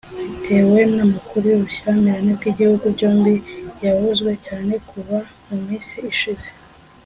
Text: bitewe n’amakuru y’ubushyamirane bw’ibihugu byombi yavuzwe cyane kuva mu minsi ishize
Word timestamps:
bitewe 0.25 0.79
n’amakuru 0.95 1.43
y’ubushyamirane 1.49 2.31
bw’ibihugu 2.37 2.85
byombi 2.95 3.33
yavuzwe 3.83 4.31
cyane 4.45 4.73
kuva 4.89 5.17
mu 5.47 5.57
minsi 5.65 5.95
ishize 6.13 6.49